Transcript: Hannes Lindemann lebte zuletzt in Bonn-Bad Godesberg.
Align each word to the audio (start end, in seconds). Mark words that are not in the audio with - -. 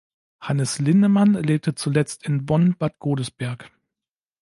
Hannes 0.41 0.79
Lindemann 0.79 1.33
lebte 1.35 1.75
zuletzt 1.75 2.23
in 2.23 2.47
Bonn-Bad 2.47 2.97
Godesberg. 2.97 3.69